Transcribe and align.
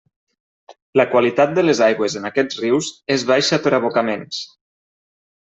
La 0.99 1.05
qualitat 1.11 1.53
de 1.57 1.65
les 1.67 1.83
aigües 1.89 2.17
en 2.21 2.25
aquests 2.31 2.59
rius 2.63 2.89
és 3.19 3.29
baixa 3.33 3.63
per 3.67 3.75
abocaments. 3.81 4.45